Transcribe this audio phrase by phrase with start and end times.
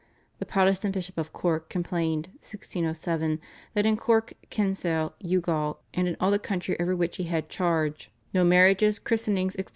[0.39, 3.39] The Protestant Bishop of Cork complained (1607)
[3.75, 8.09] that in Cork, Kinsale, Youghal, and in all the country over which he had charge
[8.33, 9.69] no marriages, christenings, etc.